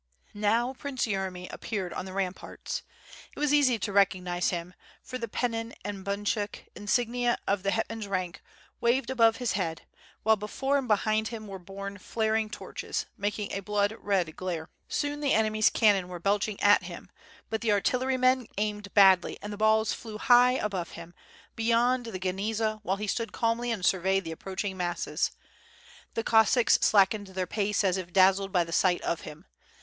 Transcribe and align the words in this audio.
Now 0.33 0.73
Prince 0.73 1.05
Yeremy 1.05 1.47
appeared 1.53 1.93
on 1.93 2.05
the 2.05 2.13
ramparts. 2.13 2.81
It 3.35 3.39
was 3.39 3.53
easy 3.53 3.77
to 3.77 3.93
recognize 3.93 4.49
him, 4.49 4.73
for 5.03 5.19
the 5.19 5.27
pennon 5.27 5.75
and 5.85 6.03
bunchuk, 6.03 6.65
insignia 6.75 7.37
of 7.45 7.61
the 7.61 7.69
hetman's 7.69 8.07
rank, 8.07 8.41
waved 8.79 9.11
above 9.11 9.35
his 9.35 9.51
head, 9.51 9.83
while 10.23 10.37
before 10.37 10.79
and 10.79 10.87
behind 10.87 11.27
him 11.27 11.45
were 11.45 11.59
borne 11.59 11.99
flaring 11.99 12.49
torches, 12.49 13.05
making 13.15 13.51
a 13.51 13.59
blood 13.59 13.93
red 13.99 14.35
glare. 14.35 14.71
Soon 14.87 15.19
the 15.19 15.33
eneray^s 15.33 15.71
cannon 15.71 16.07
were 16.07 16.17
belching 16.17 16.59
at 16.61 16.81
him, 16.81 17.11
but 17.51 17.61
the 17.61 17.71
artillery 17.71 18.17
men 18.17 18.47
aimed 18.57 18.91
badly 18.95 19.37
and 19.39 19.53
the 19.53 19.55
balls 19.55 19.93
flew 19.93 20.17
high 20.17 20.53
above 20.53 20.93
him, 20.93 21.13
beyond 21.55 22.07
the 22.07 22.19
Gniezna, 22.19 22.79
while 22.81 22.97
he 22.97 23.05
stood 23.05 23.31
calmly 23.33 23.69
and 23.69 23.85
surveyed 23.85 24.23
the 24.23 24.31
approaching 24.31 24.75
masses. 24.75 25.29
The 26.15 26.23
Cossacks 26.23 26.79
slackened 26.81 27.27
their 27.27 27.45
pace 27.45 27.83
as 27.83 27.97
if 27.97 28.11
dazzled 28.11 28.51
by 28.51 28.63
the 28.63 28.71
sight 28.71 29.03
of 29.03 29.21
him. 29.21 29.45